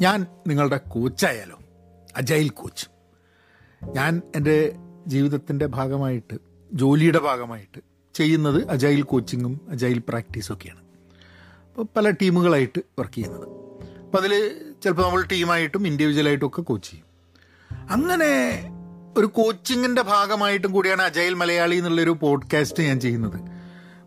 [0.00, 1.58] ഞാൻ നിങ്ങളുടെ കോച്ചായാലോ
[2.16, 2.86] agile coach.
[3.82, 4.72] ഞാൻ എന്റെ
[5.06, 6.36] ജീവിതത്തിന്റെ ഭാഗമായിട്ട്
[6.72, 7.80] ജോലിയുടെ ഭാഗമായിട്ട്
[8.14, 13.48] ചെയ്യുന്നത് അജൈൽ കോച്ചിങ്ങും അജൈൽ പ്രാക്ടീസും ഒക്കെയാണ് അപ്പോൾ പല ടീമുകളായിട്ട് വർക്ക് ചെയ്യുന്നത്.
[14.00, 17.06] അപ്പോൾ അതിൽ ചിലപ്പോൾ നമ്മൾ ടീമായിട്ടും ഇൻഡിവിജ്വലായിട്ടും ഒക്കെ കോച്ച് ചെയ്യും.
[17.90, 18.62] അങ്ങനെ
[19.16, 23.40] ഒരു കോച്ചിങ്ങിന്റെ ഭാഗമായിട്ടും കൂടിയാണ് അജൈൽ മലയാളി എന്നുള്ളൊരു പോഡ്കാസ്റ്റ് ഞാൻ ചെയ്യുന്നത്.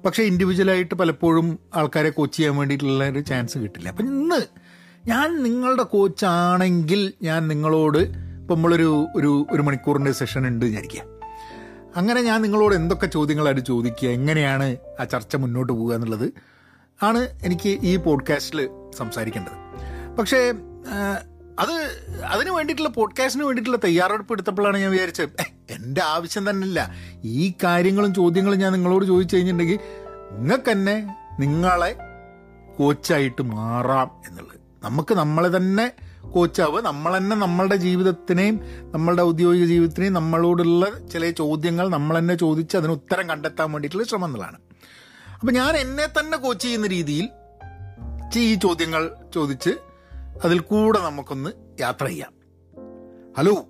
[0.03, 3.89] പക്ഷേ ഇൻഡിവിജ്വലായിട്ട് പലപ്പോഴും ആൾക്കാരെ കോച്ച് ചെയ്യാൻ വേണ്ടിയിട്ടുള്ള ഒരു ചാൻസ് കിട്ടില്ല.
[3.89, 4.62] അപ്പം ഇന്ന്
[5.05, 8.01] ഞാൻ നിങ്ങളുടെ കോച്ചാണെങ്കിൽ ഞാൻ നിങ്ങളോട്
[8.37, 11.01] ഇപ്പം നമ്മളൊരു ഒരു ഒരു മണിക്കൂറിന്റെ സെഷൻ ഉണ്ട് വിചാരിക്കുക.
[11.95, 14.67] അങ്ങനെ ഞാൻ നിങ്ങളോട് എന്തൊക്കെ ചോദ്യങ്ങളായിട്ട് ചോദിക്കുക എങ്ങനെയാണ്
[14.99, 16.27] ആ ചർച്ച മുന്നോട്ട് പോകുക എന്നുള്ളത്
[16.99, 18.59] ആണ് എനിക്ക് ഈ പോഡ്കാസ്റ്റിൽ
[18.97, 19.57] സംസാരിക്കേണ്ടത്.
[20.19, 20.39] പക്ഷേ
[21.59, 21.73] അത്
[22.25, 26.79] അതിന് വേണ്ടിയിട്ടുള്ള പോഡ്കാസ്റ്റിന് വേണ്ടിയിട്ടുള്ള തയ്യാറെടുപ്പ് എടുത്തപ്പോഴാണ് ഞാൻ വിചാരിച്ചത് "ഏ, എന്റെ ആവശ്യം തന്നെ ഇല്ല
[27.37, 29.79] ഈ കാര്യങ്ങളും ചോദ്യങ്ങളും ഞാൻ നിങ്ങളോട് ചോദിച്ചു കഴിഞ്ഞിട്ടുണ്ടെങ്കിൽ
[30.37, 30.95] നിങ്ങൾക്ക് തന്നെ
[31.39, 31.91] നിങ്ങളെ
[32.77, 34.52] കോച്ചായിട്ട് മാറാം എന്നുള്ളത്.
[34.83, 35.91] നമുക്ക് നമ്മളെ തന്നെ
[36.31, 38.61] കോച്ചാവുക നമ്മൾ തന്നെ നമ്മളുടെ ജീവിതത്തിനെയും
[38.91, 44.57] നമ്മളുടെ ഔദ്യോഗിക ജീവിതത്തിനെയും നമ്മളോടുള്ള ചില ചോദ്യങ്ങൾ നമ്മൾ തന്നെ ചോദിച്ച് അതിന് ഉത്തരം കണ്ടെത്താൻ വേണ്ടിയിട്ടുള്ള ശ്രമങ്ങളാണ്.
[45.39, 47.29] അപ്പം ഞാൻ എന്നെ തന്നെ കോച്ച് ചെയ്യുന്ന രീതിയിൽ
[48.37, 49.69] ഈ ചോദ്യങ്ങൾ ചോദിച്ച്
[50.43, 51.49] അതിൽ കൂടെ നമുക്കൊന്ന്
[51.81, 52.33] യാത്ര ചെയ്യാം.
[53.37, 53.65] ഹലോ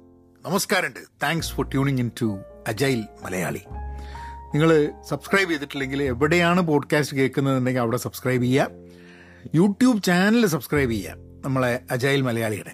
[0.45, 1.00] നമസ്കാരമുണ്ട്.
[1.23, 3.61] Thanks for tuning in to agile Malayali
[4.53, 8.83] നിങ്ങൾ സബ്സ്ക്രൈബ് ചെയ്തിട്ടില്ലെങ്കിൽ എവിടെയാണ് പോഡ്കാസ്റ്റ് കേൾക്കുന്നതെന്നുണ്ടെങ്കിൽ അവിടെ സബ്സ്ക്രൈബ് ചെയ്യുക.
[9.55, 11.13] യൂട്യൂബ് ചാനൽ സബ്സ്ക്രൈബ് ചെയ്യുക
[11.45, 12.72] നമ്മളെ അജൈൽ മലയാളിയുടെ.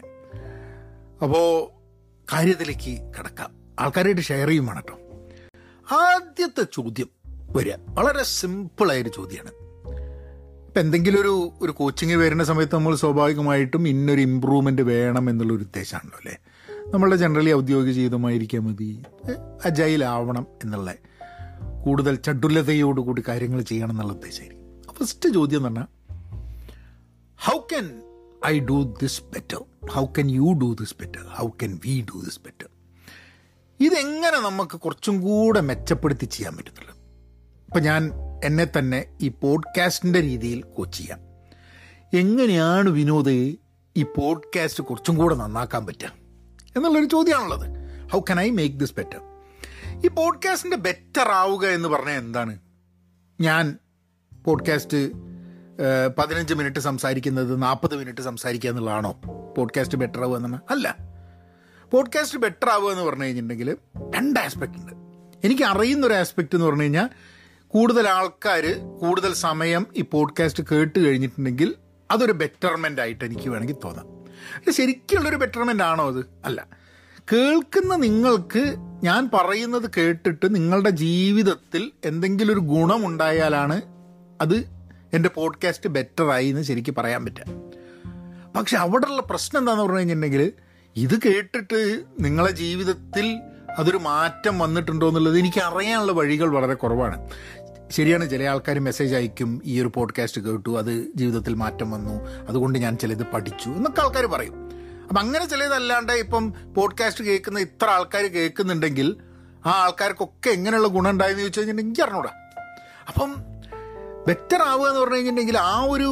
[1.23, 1.69] അപ്പോൾ
[2.33, 3.49] കാര്യത്തിലേക്ക് കിടക്കാം.
[3.79, 4.99] ആൾക്കാരായിട്ട് ഷെയർ ചെയ്യും വേണം കേട്ടോ.
[5.95, 7.09] ആദ്യത്തെ ചോദ്യം
[7.55, 7.73] വരിക.
[7.87, 9.51] വളരെ സിമ്പിളായൊരു ചോദ്യമാണ്
[10.67, 16.17] ഇപ്പം എന്തെങ്കിലും ഒരു ഒരു കോച്ചിങ് വരുന്ന സമയത്ത് നമ്മൾ സ്വാഭാവികമായിട്ടും ഇന്നൊരു ഇമ്പ്രൂവ്മെന്റ് വേണം എന്നുള്ള എന്നുള്ളൊരു ഉദ്ദേശമാണല്ലോ
[16.17, 16.37] അല്ലേ?
[16.93, 19.03] നമ്മളുടെ ജനറലി ഔദ്യോഗിക ജീവിതമായിരിക്കാൻ മതി.
[19.65, 20.93] അജൈലാവണം എന്നുള്ള
[21.85, 24.59] കൂടുതൽ ചടുലതയോടുകൂടി കാര്യങ്ങൾ ചെയ്യണം എന്നുള്ള ഉദ്ദേശമായിരിക്കും.
[24.93, 25.98] ഫസ്റ്റ് ചോദ്യം എന്ന് പറഞ്ഞാൽ
[27.41, 27.85] how can
[28.47, 32.39] I do this better how can you do this better how can we do this
[32.39, 32.69] better
[33.79, 36.95] ഇതെങ്ങനെ നമുക്ക് കുറച്ചും കൂടെ മെച്ചപ്പെടുത്തി ചെയ്യാൻ പറ്റുന്നുള്ളൂ
[37.67, 38.11] ഇപ്പം ഞാൻ
[38.45, 41.19] എന്നെ തന്നെ ഈ പോഡ്കാസ്റ്റിന്റെ രീതിയിൽ കോച്ച് ചെയ്യാം.
[42.17, 43.55] എങ്ങനെയാണ് വിനോദ്
[43.97, 46.11] ഈ പോഡ്കാസ്റ്റ് കുറച്ചും കൂടെ നന്നാക്കാൻ പറ്റുക
[46.75, 47.67] എന്നുള്ളൊരു ചോദ്യമാണുള്ളത്.
[48.09, 49.21] How can I make this better
[50.05, 52.59] ഈ പോഡ്കാസ്റ്റിന്റെ ബെറ്റർ ആവുക എന്ന് പറഞ്ഞാൽ എന്താണ്?
[53.41, 53.77] ഞാൻ
[54.43, 54.97] പോഡ്കാസ്റ്റ്
[56.17, 59.11] പതിനഞ്ച് മിനിറ്റ് സംസാരിക്കുന്നത് നാൽപ്പത് മിനിറ്റ് സംസാരിക്കുക എന്നുള്ളതാണോ?
[59.57, 60.97] പോഡ്കാസ്റ്റ് ബെറ്റർ ആവുക എന്നാണ് അല്ല.
[61.91, 63.77] പോഡ്കാസ്റ്റ് ബെറ്റർ ആവുക എന്ന് പറഞ്ഞു കഴിഞ്ഞിട്ടുണ്ടെങ്കിൽ
[64.15, 64.91] രണ്ട് ആസ്പെക്ട് ഉണ്ട്.
[65.45, 67.09] എനിക്ക് അറിയുന്ന ഒരു ആസ്പെക്ട് എന്ന് പറഞ്ഞു കഴിഞ്ഞാൽ
[67.67, 71.75] കൂടുതൽ ആൾക്കാർ കൂടുതൽ സമയം ഈ പോഡ്കാസ്റ്റ് കേട്ട് കഴിഞ്ഞിട്ടുണ്ടെങ്കിൽ
[72.11, 74.19] അതൊരു ബെറ്റർമെന്റ് ആയിട്ട് എനിക്ക് വേണമെങ്കിൽ തോന്നാം.
[74.71, 76.25] ശരിക്കുള്ളൊരു ബെറ്റർമെന്റ് ആണോ അത്?
[76.45, 76.67] അല്ല.
[77.33, 83.81] കേൾക്കുന്ന നിങ്ങൾക്ക് ഞാൻ പറയുന്നത് കേട്ടിട്ട് നിങ്ങളുടെ ജീവിതത്തിൽ എന്തെങ്കിലും ഒരു ഗുണമുണ്ടായാലാണ്
[84.41, 84.78] അത്
[85.13, 87.43] എന്റെ പോഡ്കാസ്റ്റ് ബെറ്റർ ആയി എന്ന് ശരിക്കും പറയാൻ പറ്റുക
[88.55, 90.53] പക്ഷെ അവിടെയുള്ള പ്രശ്നം എന്താണെന്ന് പറഞ്ഞു കഴിഞ്ഞിട്ടുണ്ടെങ്കിൽ
[90.95, 93.41] ഇത് കേട്ടിട്ട് നിങ്ങളെ ജീവിതത്തിൽ
[93.77, 97.29] അതൊരു മാറ്റം വന്നിട്ടുണ്ടോ എന്നുള്ളത് എനിക്ക് അറിയാനുള്ള വഴികൾ വളരെ കുറവാണ്.
[97.91, 102.97] ശരിയാണ് ചില ആൾക്കാർ മെസ്സേജ് അയക്കും ഈ ഒരു പോഡ്കാസ്റ്റ് കേട്ടു അത് ജീവിതത്തിൽ മാറ്റം വന്നു അതുകൊണ്ട് ഞാൻ
[102.97, 104.53] ചിലത് പഠിച്ചു എന്നൊക്കെ ആൾക്കാർ പറയും.
[105.09, 109.15] അപ്പം അങ്ങനെ ചിലതല്ലാണ്ട് ഇപ്പം പോഡ്കാസ്റ്റ് കേൾക്കുന്ന ഇത്ര ആൾക്കാർ കേൾക്കുന്നുണ്ടെങ്കിൽ
[109.65, 112.63] ആ ആൾക്കാർക്കൊക്കെ എങ്ങനെയുള്ള ഗുണം ഉണ്ടായെന്ന് ചോദിച്ചു കഴിഞ്ഞിട്ടുണ്ടെങ്കിൽ എനിക്ക് അറിഞ്ഞൂടാ.
[113.07, 113.48] അപ്പം
[114.29, 116.09] ബെറ്റർ ആവുക എന്ന് പറഞ്ഞു കഴിഞ്ഞിട്ടുണ്ടെങ്കിൽ ആ ഒരു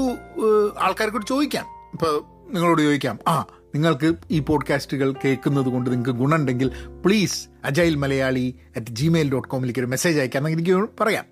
[0.80, 1.66] ആൾക്കാർക്കോട് ചോദിക്കാം.
[1.94, 2.14] ഇപ്പോൾ
[2.54, 3.36] നിങ്ങളോട് ചോദിക്കാം ആ
[3.76, 6.70] നിങ്ങൾക്ക് ഈ പോഡ്കാസ്റ്റുകൾ കേൾക്കുന്നത് കൊണ്ട് നിങ്ങൾക്ക് ഗുണമുണ്ടെങ്കിൽ
[7.06, 8.46] please agile Malayali
[8.76, 11.26] at gmail dot കോമിലേക്ക് ഒരു മെസ്സേജ് അയക്കാമെന്ന് എനിക്ക് പറയാം.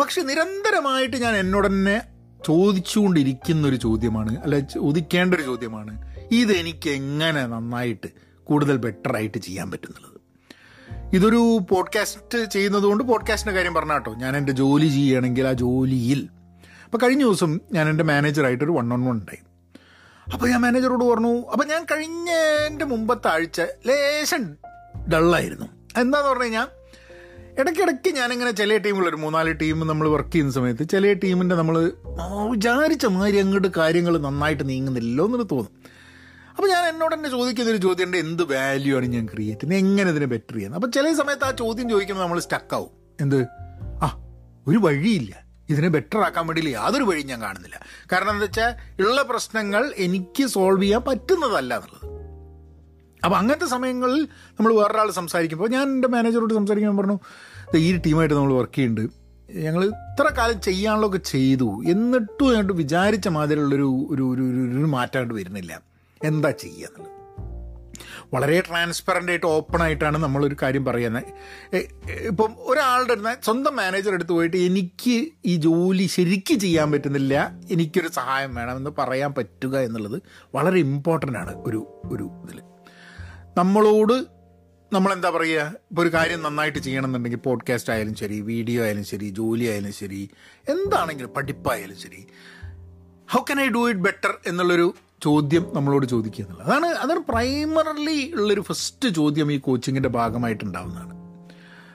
[0.00, 1.96] പക്ഷെ നിരന്തരമായിട്ട് ഞാൻ എന്നോട് തന്നെ
[2.46, 5.92] ചോദിച്ചുകൊണ്ടിരിക്കുന്ന ഒരു ചോദ്യമാണ് അല്ല ചോദിക്കേണ്ട ഒരു ചോദ്യമാണ്
[6.32, 8.06] ഇതെനിക്ക് എങ്ങനെ നന്നായിട്ട്
[8.44, 10.09] കൂടുതൽ ബെറ്ററായിട്ട് ചെയ്യാൻ പറ്റുന്നുള്ളത്
[11.14, 16.20] ഇതൊരു പോഡ്കാസ്റ്റ് ചെയ്യുന്നത് കൊണ്ട് പോഡ്കാസ്റ്റിന്റെ കാര്യം പറഞ്ഞ കേട്ടോ ഞാൻ എന്റെ ജോലി ചെയ്യുകയാണെങ്കിൽ ആ ജോലിയിൽ.
[16.84, 19.40] അപ്പോൾ കഴിഞ്ഞ ദിവസം ഞാൻ എന്റെ മാനേജറായിട്ടൊരു വൺ ഓൺ വൺ ഉണ്ടായി.
[20.26, 22.30] അപ്പോൾ ഞാൻ മാനേജറോട് പറഞ്ഞു അപ്പോൾ ഞാൻ കഴിഞ്ഞ
[22.66, 24.42] എന്റെ മുമ്പത്തെ ആഴ്ച ലേശം
[25.08, 25.66] ഡള്ളായിരുന്നു
[26.00, 26.68] എന്താന്ന് പറഞ്ഞു കഴിഞ്ഞാൽ
[27.60, 28.76] ഇടയ്ക്കിടയ്ക്ക് ഞാനിങ്ങനെ ചില
[29.08, 31.76] ഒരു മൂന്നാൽ ടീം നമ്മൾ വർക്ക് ചെയ്യുന്ന സമയത്ത് ചില ടീമിന്റെ നമ്മൾ
[32.50, 35.74] വിചാരിച്ച മാതിരി അങ്ങോട്ട് കാര്യങ്ങൾ നന്നായിട്ട് നീങ്ങുന്നില്ലല്ലോ എന്നൊരു തോന്നും.
[36.60, 39.90] അപ്പോൾ ഞാൻ എന്നോട് തന്നെ ചോദിക്കുന്ന ഒരു ചോദ്യം ഉണ്ട് എന്ത് വാല്യൂ ആണ് ഞാൻ ക്രിയേറ്റ് ചെയ്യുന്നത്?
[39.90, 40.78] എങ്ങനെ ഇതിനെ ബെറ്റർ ചെയ്യുന്നത്?
[40.78, 42.90] അപ്പോൾ ചില സമയത്ത് ആ ചോദ്യം ചോദിക്കുമ്പോൾ നമ്മൾ സ്റ്റക്കാവും
[43.20, 43.46] എന്ത്?
[44.02, 44.08] ആ
[44.68, 45.44] ഒരു വഴിയില്ല.
[45.68, 47.80] ഇതിനെ ബെറ്റർ ആക്കാൻ വേണ്ടിയില്ല യാതൊരു വഴിയും ഞാൻ കാണുന്നില്ല.
[48.12, 52.06] കാരണം എന്താ വെച്ചാൽ ഉള്ള പ്രശ്നങ്ങൾ എനിക്ക് സോൾവ് ചെയ്യാൻ പറ്റുന്നതല്ല എന്നുള്ളത്.
[53.24, 57.18] അപ്പോൾ അങ്ങനത്തെ സമയങ്ങളിൽ നമ്മൾ വേറൊരാൾ സംസാരിക്കുമ്പോൾ ഞാൻ എന്റെ മാനേജറോട് സംസാരിക്കുമ്പോൾ പറഞ്ഞു
[57.78, 59.14] ഈ ടീമായിട്ട് നമ്മൾ വർക്ക് ചെയ്യുന്നുണ്ട്.
[59.54, 61.82] ഞങ്ങൾ ഇത്ര കാലം ചെയ്യാനുള്ളതൊക്കെ ചെയ്തു.
[61.86, 64.42] എന്നിട്ടും അങ്ങോട്ട് വിചാരിച്ച മാതിരിയുള്ളൊരു ഒരു ഒരു
[64.78, 65.89] ഒരു മാറ്റമായിട്ട് വരുന്നില്ല.
[66.24, 67.16] എന്താ ചെയ്യുക എന്നുള്ളത്
[68.34, 71.24] വളരെ ട്രാൻസ്പെറന്റ് ആയിട്ട് ഓപ്പൺ ആയിട്ടാണ് നമ്മളൊരു കാര്യം പറയുന്നത്.
[72.26, 78.54] ഇപ്പം ഒരാളുടെ അടുത്ത് സ്വന്തം മാനേജർ എടുത്ത് പോയിട്ട് എനിക്ക് ഈ ജോലി ശരിക്ക് ചെയ്യാൻ പറ്റുന്നില്ല എനിക്കൊരു സഹായം
[78.54, 80.22] വേണമെന്ന് പറയാൻ പറ്റുക എന്നുള്ളത്
[80.54, 82.62] വളരെ ഇമ്പോർട്ടന്റ് ആണ് ഒരു ഒരു ഇതിൽ
[83.56, 84.26] നമ്മളോട്
[84.92, 85.60] നമ്മളെന്താ പറയുക?
[85.90, 90.30] ഇപ്പോൾ ഒരു കാര്യം നന്നായിട്ട് ചെയ്യണമെന്നുണ്ടെങ്കിൽ പോഡ്കാസ്റ്റ് ആയാലും ശരി വീഡിയോ ആയാലും ശരി ജോലി ആയാലും ശരി
[90.68, 92.26] എന്താണെങ്കിലും പഠിപ്പായാലും ശരി.
[93.28, 96.68] How can I do it better എന്നുള്ളൊരു ചോദ്യം നമ്മളോട് ചോദിക്കുക എന്നുള്ളത്.
[96.68, 101.14] അതാണ് അതാണ് പ്രൈമറലി ഉള്ളൊരു ഫസ്റ്റ് ചോദ്യം ഈ കോച്ചിങ്ങിന്റെ ഭാഗമായിട്ടുണ്ടാവുന്നതാണ്.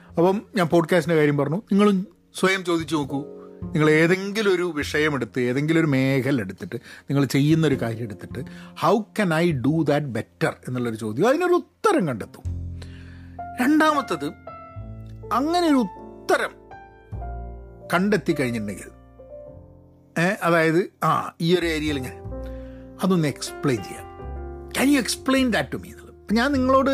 [0.08, 1.56] അപ്പം ഞാൻ പോഡ്കാസ്റ്റിന്റെ കാര്യം പറഞ്ഞു.
[1.56, 3.24] നിങ്ങളും സ്വയം ചോദിച്ചു നോക്കൂ.
[3.62, 8.38] നിങ്ങൾ ഏതെങ്കിലും ഒരു വിഷയമെടുത്ത് ഏതെങ്കിലും ഒരു മേഖല എടുത്തിട്ട് നിങ്ങൾ ചെയ്യുന്നൊരു കാര്യം എടുത്തിട്ട്
[8.80, 12.42] how can I do that better എന്നുള്ളൊരു ചോദ്യം അതിനൊരു ഉത്തരം കണ്ടെത്തും.
[13.60, 14.26] രണ്ടാമത്തത്
[15.32, 16.50] അങ്ങനെ ഒരു ഉത്തരം
[17.94, 18.90] കണ്ടെത്തി കഴിഞ്ഞിട്ടുണ്ടെങ്കിൽ
[20.42, 22.25] അതായത് ആ ഈ ഒരു ഏരിയയിൽ ഞാൻ
[23.02, 24.06] അതൊന്ന് എക്സ്പ്ലെയിൻ ചെയ്യാം.
[24.74, 26.14] Can you explain that to me എന്നുള്ളത്.
[26.32, 26.90] ഞാൻ നിങ്ങളോട്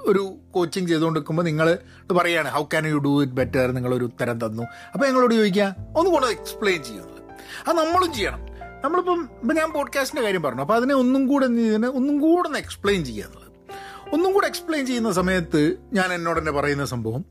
[0.00, 1.78] ഒരു കോച്ചിങ് ചെയ്തുകൊണ്ടിരിക്കുമ്പോൾ നിങ്ങൾ
[2.18, 4.62] പറയുകയാണ് how can you do it better നിങ്ങളൊരു ഉത്തരം തന്നു.
[4.94, 7.22] അപ്പോൾ ഞങ്ങളോട് ചോദിക്കുക ഒന്ന് കൂടെ എക്സ്പ്ലെയിൻ ചെയ്യുന്നത്
[7.68, 8.40] അത് നമ്മളും ചെയ്യണം.
[8.84, 10.60] നമ്മളിപ്പം ഇപ്പം ഞാൻ പോഡ്കാസ്റ്റിന്റെ കാര്യം പറഞ്ഞു.
[10.60, 13.52] അപ്പോൾ അതിനെ ഒന്നും കൂടെ എന്ത് ചെയ്യുന്നത് ഒന്നും കൂടെ ഒന്ന് എക്സ്പ്ലെയിൻ ചെയ്യുക എന്നുള്ളത്.
[14.14, 17.24] ഒന്നും കൂടെ എക്സ്പ്ലെയിൻ ചെയ്യുന്ന സമയത്ത് ഞാൻ എന്നോട് തന്നെ പറയുന്ന സംഭവം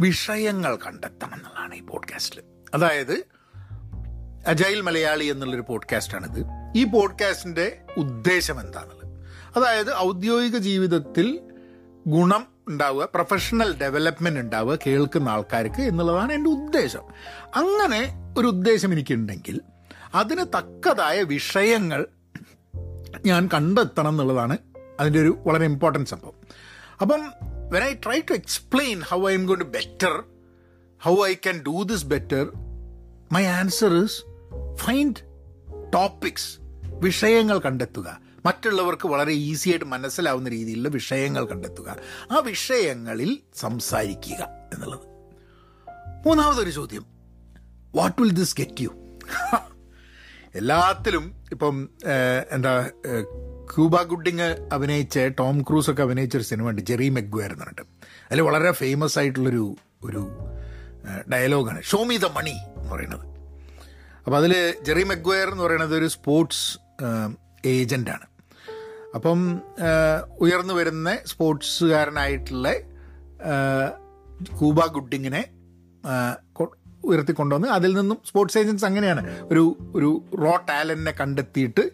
[0.00, 2.42] വിഷയങ്ങൾ കണ്ടെത്തണം എന്നുള്ളതാണ് ഈ പോഡ്കാസ്റ്റിൽ
[2.74, 3.24] അതായത്
[4.46, 11.40] അജൈൽ മലയാളി എന്നുള്ളൊരു പോഡ്കാസ്റ്റാണിത് ഈ പോഡ്കാസ്റ്റിന്റെ ഉദ്ദേശം എന്താണുള്ളത് അതായത് ഔദ്യോഗിക ജീവിതത്തിൽ
[12.06, 17.02] ഗുണം ഉണ്ടാവുക പ്രൊഫഷണൽ ഡെവലപ്മെന്റ് ഉണ്ടാവുക കേൾക്കുന്ന ആൾക്കാർക്ക് എന്നുള്ളതാണ് എന്റെ ഉദ്ദേശം.
[17.56, 19.60] അങ്ങനെ ഒരു ഉദ്ദേശം എനിക്കുണ്ടെങ്കിൽ
[20.14, 22.06] അതിന് തക്കതായ വിഷയങ്ങൾ
[23.26, 24.58] ഞാൻ കണ്ടെത്തണം എന്നുള്ളതാണ്
[25.00, 26.32] അതിന്റെ ഒരു വളരെ ഇമ്പോർട്ടന്റ് സംഭവം.
[27.02, 27.32] അപ്പം
[27.70, 30.24] when I try to explain how I am gone to better
[31.02, 32.52] how I can do this better
[33.32, 34.22] my answer is
[34.74, 35.27] find
[35.94, 38.20] topics വിഷയങ്ങൾ കണ്ടെത്തുക.
[38.46, 41.96] മറ്റുള്ളവർക്ക് വളരെ ഈസി ആയിട്ട് മനസ്സിലാവുന്ന രീതിയിലുള്ള വിഷയങ്ങൾ കണ്ടെത്തുക.
[42.30, 45.06] ആ വിഷയങ്ങളിൽ സംസാരിക്കുക എന്നുള്ളത്.
[46.26, 47.06] മൂന്നാമതൊരു ചോദ്യം.
[47.94, 48.88] What will this get you
[50.54, 51.88] എല്ലാത്തിലും ഇപ്പം
[52.50, 52.90] എന്താ
[53.74, 57.82] ക്യൂബ ഗുഡിങ് അഭിനയിച്ച ടോം ക്രൂസ് ഒക്കെ അഭിനയിച്ച ഒരു സിനിമ ഉണ്ട് ജെറി മെഗ്വയർ എന്ന് പറഞ്ഞിട്ട്.
[58.30, 60.28] അതിൽ വളരെ ഫേമസ് ആയിട്ടുള്ളൊരു ഒരു
[61.32, 63.27] ഡയലോഗാണ് ഷോ മീ ദ മണി എന്ന് പറയുന്നത്.
[64.28, 64.52] അപ്പോൾ അതിൽ
[64.82, 66.64] ജെറി മെഗ്വയർ എന്ന് പറയുന്നത് ഒരു സ്പോർട്സ്
[67.66, 68.26] ഏജന്റാണ്
[69.14, 69.38] അപ്പം
[70.40, 72.68] ഉയർന്നു വരുന്ന സ്പോർട്സുകാരനായിട്ടുള്ള
[74.52, 75.42] കൂബ ഗുഡിങ്ങിനെ
[77.04, 81.84] ഉയർത്തിക്കൊണ്ടുവന്ന് അതിൽ നിന്നും സ്പോർട്സ് ഏജൻസ് അങ്ങനെയാണ് ഒരു ഒരു റോ ടാലന്റിനെ കണ്ടെത്തിയിട്ട്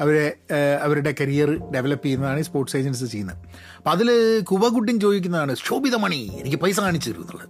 [0.00, 0.36] അവരെ
[0.82, 3.36] അവരുടെ കരിയർ ഡെവലപ്പ് ചെയ്യുന്നതാണ് ഈ സ്പോർട്സ് ഏജൻസി ചെയ്യുന്നത്.
[3.76, 7.48] അപ്പം അതിൽ കുവകുട്ടിൻ ചോദിക്കുന്നതാണ് ശോഭിത മണി എനിക്ക് പൈസ കാണിച്ചു തരും എന്നുള്ളത്.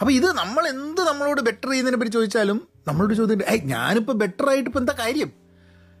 [0.00, 4.68] അപ്പോൾ ഇത് നമ്മൾ എന്ത് നമ്മളോട് ബെറ്റർ ചെയ്യുന്നതിനെ പറ്റി ചോദിച്ചാലും നമ്മളോട് ചോദ്യം ഏയ് ഞാനിപ്പോൾ ബെറ്റർ ആയിട്ട്
[4.68, 5.32] ഇപ്പം എന്താ കാര്യം?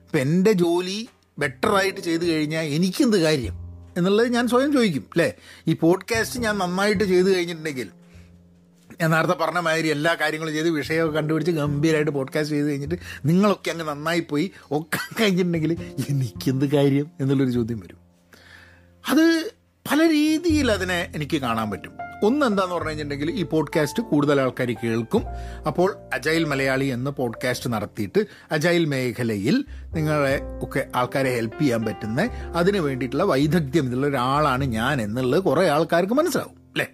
[0.04, 1.08] ഇപ്പം എന്റെ ജോലി
[1.38, 3.54] ബെറ്ററായിട്ട് ചെയ്തു കഴിഞ്ഞാൽ എനിക്കെന്ത് കാര്യം?
[3.96, 5.32] എന്നുള്ളത് ഞാൻ സ്വയം ചോദിക്കും അല്ലേ
[5.68, 7.88] ഈ പോഡ്കാസ്റ്റ് ഞാൻ നന്നായിട്ട് ചെയ്തു കഴിഞ്ഞിട്ടുണ്ടെങ്കിൽ
[9.02, 12.94] ഞാൻ നേരത്തെ പറഞ്ഞ മാതിരി എല്ലാ കാര്യങ്ങളും ചെയ്ത് വിഷയമൊക്കെ കണ്ടുപിടിച്ച് ഗംഭീരമായിട്ട് പോഡ്കാസ്റ്റ് ചെയ്ത് കഴിഞ്ഞിട്ട്
[13.24, 15.76] നിങ്ങളൊക്കെ അങ്ങ് നന്നായി പോയി ഒക്കെ കഴിഞ്ഞിട്ടുണ്ടെങ്കിൽ
[16.10, 17.98] എനിക്കെന്ത് കാര്യം എന്നുള്ളൊരു ചോദ്യം വരും.
[19.08, 19.52] അത്
[19.92, 21.92] പല രീതിയിൽ അതിനെ എനിക്ക് കാണാൻ പറ്റും.
[22.24, 25.22] ഒന്ന് എന്താന്ന് പറഞ്ഞു കഴിഞ്ഞിട്ടുണ്ടെങ്കിൽ ഈ പോഡ്കാസ്റ്റ് കൂടുതൽ ആൾക്കാർ കേൾക്കും.
[25.66, 29.64] അപ്പോൾ അജൈൽ മലയാളി എന്ന പോഡ്കാസ്റ്റ് നടത്തിയിട്ട് അജൈൽ മേഖലയിൽ
[29.94, 32.22] നിങ്ങളെ ഒക്കെ ആൾക്കാരെ ഹെൽപ്പ് ചെയ്യാൻ പറ്റുന്ന
[32.56, 36.86] അതിന് വേണ്ടിയിട്ടുള്ള വൈദഗ്ധ്യം ഇതിലുള്ള ഒരാളാണ് ഞാൻ എന്നുള്ളത് കുറേ ആൾക്കാർക്ക് മനസ്സിലാവും അല്ലേ?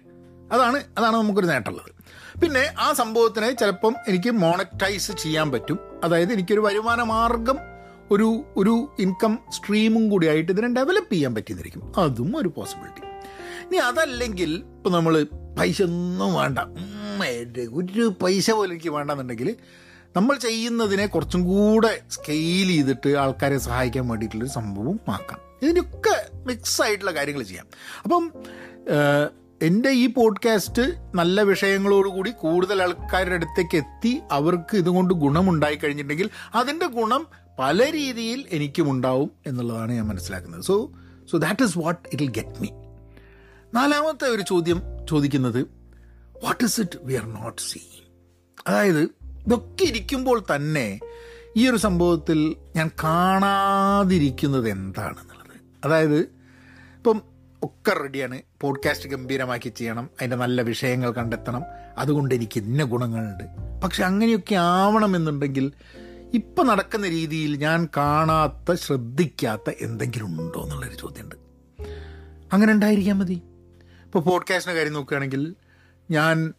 [0.51, 1.98] അതാണ് അതാണ് നമുക്കൊരു നേട്ടമുള്ളത്.
[2.41, 5.79] പിന്നെ ആ സംഭവത്തിനെ ചിലപ്പം എനിക്ക് മോണറ്റൈസ് ചെയ്യാൻ പറ്റും.
[6.03, 7.57] അതായത് എനിക്കൊരു വരുമാന മാർഗം
[8.11, 13.03] ഒരു ഒരു ഇൻകം സ്ട്രീമും കൂടി ആയിട്ട് ഇതിനെ ഡെവലപ്പ് ചെയ്യാൻ പറ്റിയെന്നിരിക്കും അതും ഒരു പോസിബിലിറ്റി
[13.65, 15.23] ഇനി അതല്ലെങ്കിൽ ഇപ്പം നമ്മൾ
[15.59, 16.59] പൈസ ഒന്നും വേണ്ട.
[17.79, 19.55] ഒരു പൈസ പോലും എനിക്ക് വേണ്ടെന്നുണ്ടെങ്കിൽ
[20.15, 25.39] നമ്മൾ ചെയ്യുന്നതിനെ കുറച്ചും കൂടെ സ്കെയിൽ ചെയ്തിട്ട് ആൾക്കാരെ സഹായിക്കാൻ വേണ്ടിയിട്ടുള്ളൊരു സംഭവം ആക്കാം.
[25.61, 26.15] ഇതിനൊക്കെ
[26.47, 27.67] മിക്സ് ആയിട്ടുള്ള കാര്യങ്ങൾ ചെയ്യാം.
[28.03, 28.23] അപ്പം
[29.61, 37.27] എന്റെ ഈ പോഡ്കാസ്റ്റ് നല്ല വിഷയങ്ങളോടുകൂടി കൂടുതൽ ആൾക്കാരുടെ അടുത്തേക്ക് എത്തി അവർക്ക് ഇതുകൊണ്ട് ഗുണമുണ്ടായി കഴിഞ്ഞിട്ടുണ്ടെങ്കിൽ അതിന്റെ ഗുണം
[37.59, 40.61] പല രീതിയിൽ എനിക്കും ഉണ്ടാവും എന്നുള്ളതാണ് ഞാൻ മനസ്സിലാക്കുന്നത്.
[40.61, 40.91] So
[41.31, 42.67] so that is what it will get me
[43.73, 45.61] നാലാമത്തെ ഒരു ചോദ്യം ചോദിക്കുന്നത്
[46.43, 48.05] what is it we are not seeing
[48.67, 49.01] അതായത്
[49.45, 50.99] ഇതൊക്കെ ഇരിക്കുമ്പോൾ തന്നെ
[51.57, 55.57] ഈ ഒരു സംഭവത്തിൽ ഞാൻ കാണാതിരിക്കുന്നത് എന്താണെന്നുള്ളത്.
[55.85, 56.19] അതായത്
[56.95, 57.21] ഇപ്പം
[57.63, 60.03] ഒക്കെ റെഡിയാണ് പോഡ്കാസ്റ്റ് ഗംഭീരമാക്കി ചെയ്യണം.
[60.03, 61.63] അതിന്റെ നല്ല വിഷയങ്ങൾ കണ്ടെത്തണം.
[61.97, 63.43] അതുകൊണ്ട് എനിക്ക് ഇന്ന ഗുണങ്ങളുണ്ട്.
[63.83, 65.71] പക്ഷെ അങ്ങനെയൊക്കെ ആവണമെന്നുണ്ടെങ്കിൽ
[66.33, 71.35] ഇപ്പം നടക്കുന്ന രീതിയിൽ ഞാൻ കാണാത്ത ശ്രദ്ധിക്കാത്ത എന്തെങ്കിലും ഉണ്ടോ എന്നുള്ളൊരു ചോദ്യമുണ്ട്.
[72.53, 73.41] അങ്ങനെ ഉണ്ടായിരിക്കാൻ മതി.
[74.05, 75.55] ഇപ്പോൾ പോഡ്കാസ്റ്റിന്റെ കാര്യം നോക്കുകയാണെങ്കിൽ
[76.11, 76.53] ഞാൻ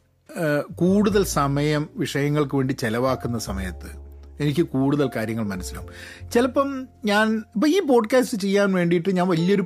[0.74, 5.88] കൂടുതൽ സമയം വിഷയങ്ങൾക്ക് വേണ്ടി ചിലവാക്കുന്ന സമയത്ത് എനിക്ക് കൂടുതൽ കാര്യങ്ങൾ മനസ്സിലാവും.
[6.30, 9.62] ചിലപ്പം ഞാൻ ഇപ്പം ഈ പോഡ്കാസ്റ്റ് ചെയ്യാൻ വേണ്ടിയിട്ട് ഞാൻ വലിയൊരു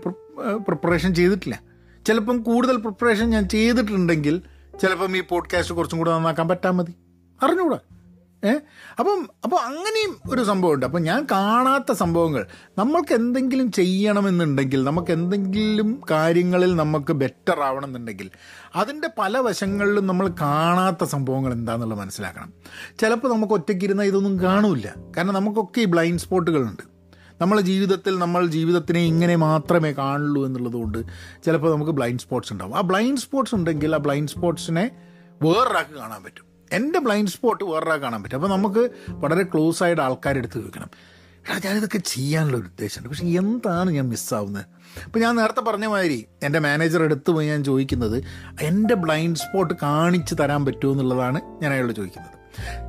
[0.57, 1.62] പ്രിപ്പറേഷൻ ചെയ്തിട്ടില്ല.
[2.07, 4.43] ചിലപ്പം കൂടുതൽ പ്രിപ്പറേഷൻ ഞാൻ ചെയ്തിട്ടുണ്ടെങ്കിൽ
[4.81, 6.95] ചിലപ്പം ഈ പോഡ്കാസ്റ്റ് കുറച്ചും കൂടെ നന്നാക്കാൻ പറ്റാൻ മതി.
[7.43, 7.79] അറിഞ്ഞുകൂടാ
[8.45, 8.53] ഏ?
[8.99, 10.87] അപ്പം അപ്പോൾ അങ്ങനെയും ഒരു സംഭവമുണ്ട്.
[10.87, 12.47] അപ്പം ഞാൻ കാണാത്ത സംഭവങ്ങൾ.
[12.79, 18.31] നമ്മൾക്ക് എന്തെങ്കിലും ചെയ്യണമെന്നുണ്ടെങ്കിൽ നമുക്ക് എന്തെങ്കിലും കാര്യങ്ങളിൽ നമുക്ക് ബെറ്റർ ആവണം എന്നുണ്ടെങ്കിൽ
[18.76, 22.53] അതിന്റെ പല വശങ്ങളിലും നമ്മൾ കാണാത്ത സംഭവങ്ങൾ എന്താണെന്നുള്ളത് മനസ്സിലാക്കണം.
[23.00, 24.85] ചിലപ്പോൾ നമുക്ക് ഒറ്റയ്ക്കിരുന്ന ഇതൊന്നും കാണൂല
[25.17, 26.93] കാരണം നമുക്കൊക്കെ ഈ ബ്ലൈൻഡ് സ്പോട്ടുകളുണ്ട്
[27.41, 30.99] നമ്മളെ ജീവിതത്തിൽ നമ്മൾ ജീവിതത്തിനെ ഇങ്ങനെ മാത്രമേ കാണുള്ളൂ എന്നുള്ളതുകൊണ്ട്
[31.45, 32.76] ചിലപ്പോൾ നമുക്ക് ബ്ലൈൻഡ് സ്പോട്ട്സ് ഉണ്ടാവും.
[32.76, 34.91] ആ ബ്ലൈൻഡ് സ്പോട്ട്സ് ഉണ്ടെങ്കിൽ ആ ബ്ലൈൻഡ് സ്പോട്ട്സിനെ
[35.43, 36.45] വേറൊരാൾക്ക് കാണാൻ പറ്റും.
[36.73, 38.37] എന്റെ ബ്ലൈൻഡ് സ്പോട്ട് വേറൊരാൾക്ക് കാണാൻ പറ്റും.
[38.37, 40.91] അപ്പോൾ നമുക്ക് വളരെ ക്ലോസ് ആയിട്ട് ആൾക്കാരെടുത്ത് വെക്കണം
[41.49, 43.09] എടാ ഞാനിതൊക്കെ ചെയ്യാനുള്ള ഒരു ഉദ്ദേശമുണ്ട്.
[43.09, 44.64] പക്ഷേ എന്താണ് ഞാൻ മിസ്സാവുന്നത്
[45.05, 48.25] അപ്പോൾ ഞാൻ നേരത്തെ പറഞ്ഞ മാതിരി എന്റെ മാനേജർ എടുത്ത് പോയി ഞാൻ ചോദിക്കുന്നത്
[48.62, 52.43] എന്റെ ബ്ലൈൻഡ് സ്പോട്ട് കാണിച്ച് തരാൻ പറ്റുമോ എന്നുള്ളതാണ് ഞാൻ അയാളോട് ചോദിക്കുന്നത്.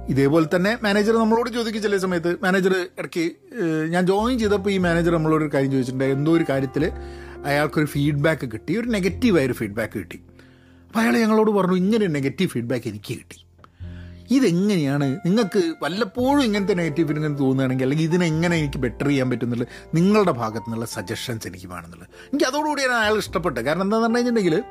[0.10, 2.38] ഇതേപോലെ തന്നെ മാനേജർ നമ്മളോട് ചോദിക്കും ചില സമയത്ത്.
[2.43, 3.31] മാനേജർ ഇടയ്ക്ക്
[3.89, 6.91] ഞാൻ ജോയിൻ ചെയ്തപ്പോൾ ഈ മാനേജർ നമ്മളോട് ഒരു കാര്യം ചോദിച്ചിട്ടുണ്ട് എന്തോ ഒരു കാര്യത്തിൽ
[7.45, 8.77] അയാൾക്കൊരു ഫീഡ്ബാക്ക് കിട്ടി.
[8.77, 10.19] ഒരു നെഗറ്റീവായൊരു ഫീഡ്ബാക്ക് കിട്ടി.
[10.88, 13.38] അപ്പോൾ അയാൾ ഞങ്ങളോട് പറഞ്ഞു ഇങ്ങനെ നെഗറ്റീവ് ഫീഡ്ബാക്ക് എനിക്ക് കിട്ടി.
[14.31, 15.19] ഇതെങ്ങനെയാണ്?
[15.25, 20.86] നിങ്ങൾക്ക് വല്ലപ്പോഴും ഇങ്ങനത്തെ നെഗറ്റീവ് ഇങ്ങനെ തോന്നുകയാണെങ്കിൽ അല്ലെങ്കിൽ ഇതിനെങ്ങനെ എനിക്ക് ബെറ്റർ ചെയ്യാൻ പറ്റുന്നുള്ളത് നിങ്ങളുടെ ഭാഗത്തു നിന്നുള്ള
[20.86, 22.10] സജഷൻസ് എനിക്ക് വേണമെന്നുള്ളത്.
[22.10, 23.65] എനിക്ക് അതോടുകൂടിയാണ് അയാൾ ഇഷ്ടപ്പെട്ടത്.
[23.65, 24.63] കാരണം എന്താണെന്ന് പറഞ്ഞു കഴിഞ്ഞിട്ടുണ്ടെങ്കിൽ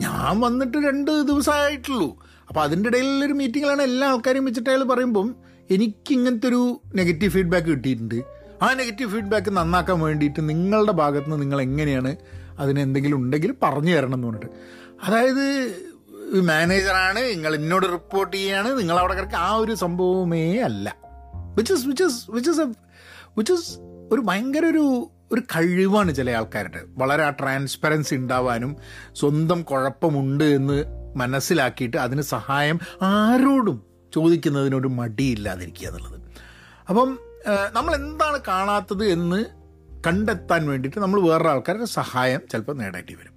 [0.00, 2.29] ഞാൻ വന്നിട്ട് രണ്ട് ദിവസമായിട്ടുള്ളൂ.
[2.50, 5.36] അപ്പോൾ അതിന്റെ ഇടയിൽ ഒരു മീറ്റിങ്ങിലാണ് എല്ലാ ആൾക്കാരെയും വെച്ചിട്ട് അയാൾ പറയുമ്പം
[5.70, 8.22] എനിക്ക് ഇങ്ങനത്തെ ഒരു നെഗറ്റീവ് ഫീഡ്ബാക്ക് കിട്ടിയിട്ടുണ്ട്.
[8.62, 12.16] ആ നെഗറ്റീവ് ഫീഡ്ബാക്ക് നന്നാക്കാൻ വേണ്ടിയിട്ട് നിങ്ങളുടെ ഭാഗത്ത് നിന്ന് നിങ്ങൾ എങ്ങനെയാണ്
[12.58, 14.46] അതിന് എന്തെങ്കിലും ഉണ്ടെങ്കിൽ പറഞ്ഞു തരണം എന്ന് പറഞ്ഞിട്ട്.
[15.02, 15.74] അതായത്
[16.40, 20.96] മാനേജറാണ് നിങ്ങൾ എന്നോട് റിപ്പോർട്ട് ചെയ്യാണ് നിങ്ങൾ അവിടെ കിടക്കുക ആ ഒരു സംഭവമേ അല്ല.
[21.56, 22.64] Which is which is which is a
[23.38, 23.78] which is
[24.12, 26.80] ഒരു ഭയങ്കര ഒരു ഒരു കഴിവാണ് ചില ആൾക്കാരുടെ.
[26.98, 28.76] വളരെ ആ ട്രാൻസ്പെറൻസി ഉണ്ടാവാനും
[29.14, 33.82] സ്വന്തം കുഴപ്പമുണ്ട് എന്ന് മനസ്സിലാക്കിയിട്ട് അതിന് സഹായം ആരോടും
[34.14, 36.20] ചോദിക്കുന്നതിനൊരു മടിയില്ലാതിരിക്കുക എന്നുള്ളത്.
[36.88, 37.18] അപ്പം
[37.72, 39.44] നമ്മൾ എന്താണ് കാണാത്തത് എന്ന്
[40.06, 43.34] കണ്ടെത്താൻ വേണ്ടിയിട്ട് നമ്മൾ വേറൊരു ആൾക്കാരുടെ സഹായം ചിലപ്പോൾ നേടേണ്ടി വരും.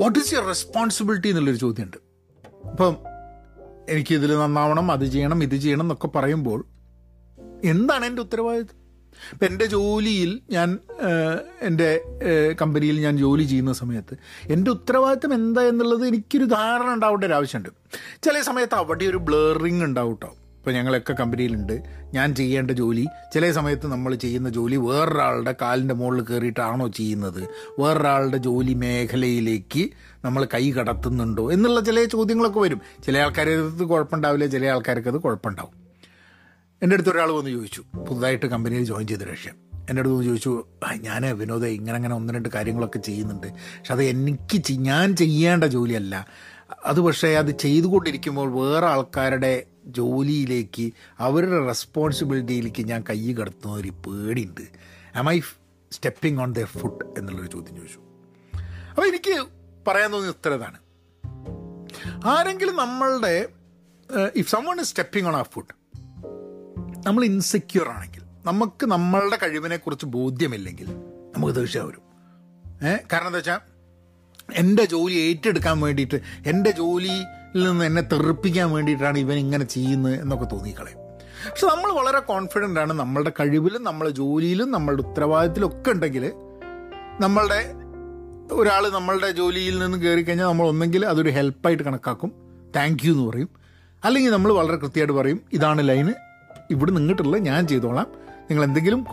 [0.00, 1.96] വാട്ട് ഈസ് യുവർ റെസ്പോൺസിബിലിറ്റി എന്നുള്ളൊരു ചോദ്യമുണ്ട്.
[2.70, 2.96] അപ്പം
[3.88, 6.64] എനിക്കിതിൽ നന്നാവണം അത് ചെയ്യണം ഇത് ചെയ്യണം എന്നൊക്കെ പറയുമ്പോൾ
[7.64, 8.83] എന്താണ് എന്റെ ഉത്തരവാദിത്വം?
[9.32, 10.78] ഇപ്പം എന്റെ ജോലിയിൽ ഞാൻ
[11.62, 12.00] എന്റെ
[12.62, 14.16] കമ്പനിയിൽ ഞാൻ ജോലി ചെയ്യുന്ന സമയത്ത്
[14.52, 17.68] എന്റെ ഉത്തരവാദിത്തം എന്താ എന്നുള്ളത് എനിക്കൊരു ധാരണ ഉണ്ടാവേണ്ട ഒരു ആവശ്യമുണ്ട്.
[18.22, 21.82] ചില സമയത്ത് അവിടെ ഒരു ബ്ലേറിങ് ഉണ്ടാവും കേട്ടോ ഇപ്പോൾ ഞങ്ങളൊക്കെ കമ്പനിയിലുണ്ട്.
[22.14, 27.48] ഞാൻ ചെയ്യേണ്ട ജോലി ചില സമയത്ത് നമ്മൾ ചെയ്യുന്ന ജോലി വേറൊരാളുടെ കാലിന്റെ മുകളിൽ കയറിയിട്ടാണോ ചെയ്യുന്നത്?
[27.78, 29.90] വേറൊരാളുടെ ജോലി മേഖലയിലേക്ക്
[30.24, 31.52] നമ്മൾ കൈ കടത്തുന്നുണ്ടോ?
[31.52, 32.80] എന്നുള്ള ചില ചോദ്യങ്ങളൊക്കെ വരും.
[33.06, 35.83] ചില ആൾക്കാർക്ക് കുഴപ്പമുണ്ടാവില്ല ചില ആൾക്കാർക്ക് അത് കുഴപ്പമുണ്ടാവും.
[36.84, 39.54] എന്റെ അടുത്ത് ഒരാൾ വന്ന് ചോദിച്ചു പുതുതായിട്ട് കമ്പനിയിൽ ജോയിൻ ചെയ്ത രക്ഷ്യം
[39.90, 40.66] എന്റെ അടുത്ത് ചോദിച്ചു
[41.00, 43.46] ഞാൻ വിനോദ ഇങ്ങനെ അങ്ങനെ ഒന്ന് രണ്ട് കാര്യങ്ങളൊക്കെ ചെയ്യുന്നുണ്ട്.
[43.46, 46.26] പക്ഷെ അത് എനിക്ക് ഞാൻ ചെയ്യേണ്ട ജോലിയല്ല.
[46.84, 54.68] അത് പക്ഷേ അത് ചെയ്തുകൊണ്ടിരിക്കുമ്പോൾ വേറെ ആൾക്കാരുടെ ജോലിയിലേക്ക് അവരുടെ റെസ്പോൺസിബിലിറ്റിയിലേക്ക് ഞാൻ കൈ കടത്തുന്ന ഒരു പേടിയുണ്ട്.
[55.16, 55.40] Am I
[55.92, 57.98] stepping on the food എന്നുള്ളൊരു ചോദ്യം ചോദിച്ചു.
[58.90, 59.46] അപ്പോൾ എനിക്ക്
[59.88, 60.78] പറയാൻ തോന്നിയ ഉത്തരതാണ്
[62.24, 63.48] ആരെങ്കിലും നമ്മളുടെ
[64.36, 65.83] if someone is stepping on a food
[67.06, 70.86] നമ്മൾ ഇൻസെക്യൂർ ആണെങ്കിൽ നമുക്ക് നമ്മളുടെ കഴിവിനെ കുറിച്ച് ബോധ്യമില്ലെങ്കിൽ
[71.34, 72.02] നമുക്ക് ദേഷ്യം വരും.
[72.88, 72.96] ഏ?
[73.12, 73.60] കാരണം എന്താ വെച്ചാൽ
[74.54, 77.24] എന്റെ ജോലി ഏറ്റെടുക്കാൻ വേണ്ടിയിട്ട് എന്റെ ജോലിയിൽ
[77.64, 80.98] നിന്ന് എന്നെ തെറിപ്പിക്കാൻ വേണ്ടിയിട്ടാണ് ഇവൻ ഇങ്ങനെ ചെയ്യുന്നത് എന്നൊക്കെ തോന്നിക്കളയും.
[81.50, 86.32] പക്ഷെ നമ്മൾ വളരെ കോൺഫിഡന്റ് ആണ് നമ്മളുടെ കഴിവിലും നമ്മളെ ജോലിയിലും നമ്മളുടെ ഉത്തരവാദിത്തത്തിലും ഒക്കെ ഉണ്ടെങ്കിൽ
[87.20, 87.74] നമ്മളുടെ
[88.54, 92.32] ഒരാൾ നമ്മളുടെ ജോലിയിൽ നിന്ന് കയറി കഴിഞ്ഞാൽ നമ്മൾ ഒന്നെങ്കിൽ അതൊരു ഹെൽപ്പായിട്ട് കണക്കാക്കും.
[92.76, 93.48] താങ്ക് യു എന്ന് പറയും.
[94.04, 96.12] അല്ലെങ്കിൽ നമ്മൾ വളരെ കൃത്യമായിട്ട് പറയും ഇതാണ് ലൈന്
[96.70, 98.06] ഇവിടെ നിന്നിട്ടുള്ള ഞാൻ ചെയ്തോളാം.
[98.50, 99.04] നിങ്ങൾ എന്തെങ്കിലും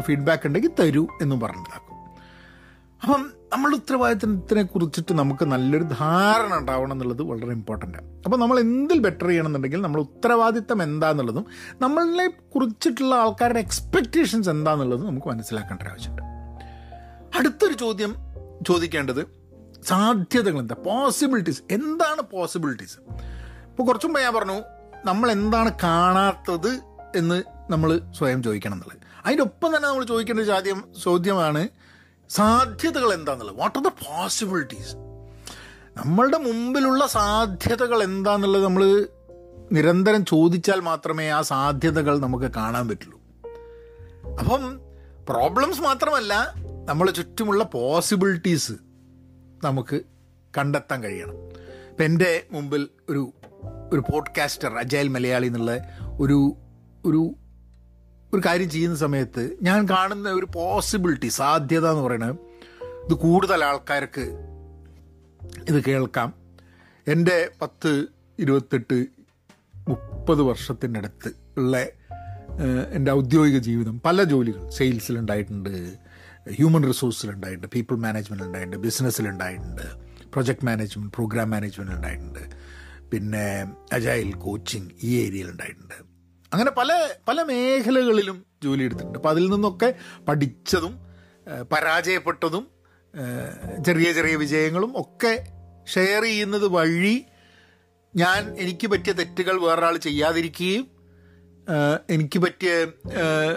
[0.00, 1.90] ഫീഡ്ബാക്ക് ഉണ്ടെങ്കിൽ തരൂ എന്നും പറഞ്ഞിട്ടാക്കും
[3.02, 8.98] അപ്പം നമ്മളുടെ ഉത്തരവാദിത്തത്തിനെ കുറിച്ചിട്ട് നമുക്ക് നല്ലൊരു ധാരണ ഉണ്ടാവണം എന്നുള്ളത് വളരെ ഇമ്പോർട്ടന്റ് ആണ് അപ്പോൾ നമ്മൾ എന്തിൽ
[8.98, 11.46] ബെറ്റർ ചെയ്യണമെന്നുണ്ടെങ്കിൽ നമ്മൾ ഉത്തരവാദിത്തം എന്താണെന്നുള്ളതും
[11.80, 16.22] നമ്മളെ കുറിച്ചിട്ടുള്ള ആൾക്കാരുടെ എക്സ്പെക്റ്റേഷൻസ് എന്താണെന്നുള്ളതും നമുക്ക് മനസ്സിലാക്കേണ്ട ആവശ്യമുണ്ട്.
[17.38, 18.14] അടുത്തൊരു ചോദ്യം
[18.66, 19.22] ചോദിക്കേണ്ടത്
[19.82, 20.74] സാധ്യതകൾ എന്താ?
[20.84, 22.98] പോസിബിലിറ്റീസ് എന്താണ് പോസിബിലിറ്റീസ്
[23.70, 24.62] ഇപ്പോൾ കുറച്ചും മുമ്പ് ഞാൻ പറഞ്ഞു
[25.04, 28.98] നമ്മൾ എന്താണ് കാണാത്തത് എന്ന് നമ്മൾ സ്വയം ചോദിക്കണം എന്നുള്ളത്.
[29.26, 31.68] അതിന്റെ ഒപ്പം തന്നെ നമ്മൾ ചോദിക്കേണ്ട ചോദ്യം ചോദ്യമാണ്
[32.30, 34.96] സാധ്യതകൾ എന്താണെന്നുള്ളത് വാട്ട് ആർ ദ പോസിബിലിറ്റീസ്
[35.96, 39.08] നമ്മളുടെ മുമ്പിലുള്ള സാധ്യതകൾ എന്താണെന്നുള്ളത് നമ്മൾ
[39.72, 43.20] നിരന്തരം ചോദിച്ചാൽ മാത്രമേ ആ സാധ്യതകൾ നമുക്ക് കാണാൻ പറ്റുള്ളൂ.
[44.38, 44.80] അപ്പം
[45.28, 46.54] പ്രോബ്ലംസ് മാത്രമല്ല
[46.88, 48.72] നമ്മളെ ചുറ്റുമുള്ള പോസിബിലിറ്റീസ്
[49.64, 50.00] നമുക്ക്
[50.58, 51.36] കണ്ടെത്താൻ കഴിയണം.
[51.90, 53.32] ഇപ്പം എന്റെ മുമ്പിൽ ഒരു
[53.92, 55.80] ഒരു പോഡ്കാസ്റ്റർ അജയൽ മലയാളി എന്നുള്ള
[56.20, 56.56] ഒരു
[57.04, 57.36] ഒരു
[58.32, 62.38] ഒരു കാര്യം ചെയ്യുന്ന സമയത്ത് ഞാൻ കാണുന്ന ഒരു പോസിബിലിറ്റി സാധ്യത എന്ന് പറയുന്നത്
[63.06, 64.24] ഇത് കൂടുതൽ ആൾക്കാർക്ക്
[65.68, 66.34] ഇത് കേൾക്കാം.
[67.06, 68.06] എന്റെ പത്ത്
[68.38, 69.06] ഇരുപത്തെട്ട്
[69.88, 71.86] മുപ്പത് വർഷത്തിന്റെ അടുത്ത് ഉള്ള
[72.92, 75.98] എന്റെ ഔദ്യോഗിക ജീവിതം പല ജോലികൾ സെയിൽസിലുണ്ടായിട്ടുണ്ട്
[76.50, 79.86] ഹ്യൂമൻ റിസോഴ്സിലുണ്ടായിട്ടുണ്ട് പീപ്പിൾ മാനേജ്മെന്റ് ഉണ്ടായിട്ടുണ്ട് ബിസിനസ്സിലുണ്ടായിട്ടുണ്ട്
[80.32, 82.42] പ്രൊജക്ട് മാനേജ്മെന്റ് പ്രോഗ്രാം മാനേജ്മെന്റ് ഉണ്ടായിട്ടുണ്ട്
[83.10, 86.13] പിന്നെ അജൈൽ കോച്ചിങ് ഈ ഏരിയയിൽ ഉണ്ടായിട്ടുണ്ട്.
[86.54, 86.92] അങ്ങനെ പല
[87.28, 89.94] പല മേഖലകളിലും ജോലി എടുത്തിട്ടുണ്ട് അപ്പോൾ അതിൽ നിന്നൊക്കെ
[90.28, 90.94] പഠിച്ചതും
[91.72, 92.64] പരാജയപ്പെട്ടതും
[93.86, 95.32] ചെറിയ ചെറിയ വിജയങ്ങളും ഒക്കെ
[95.86, 97.16] ഷെയർ ചെയ്യുന്നത് വഴി
[98.14, 100.93] ഞാൻ എനിക്ക് പറ്റിയ തെറ്റുകൾ വേറൊരാൾ ചെയ്യാതിരിക്കുകയും
[102.10, 102.70] എനിക്ക് പറ്റിയ